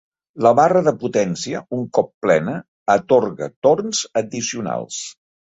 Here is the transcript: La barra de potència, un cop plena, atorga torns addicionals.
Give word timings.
La 0.43 0.51
barra 0.59 0.79
de 0.85 0.93
potència, 1.03 1.61
un 1.79 1.83
cop 1.97 2.09
plena, 2.27 2.57
atorga 2.95 3.51
torns 3.69 4.03
addicionals. 4.25 5.01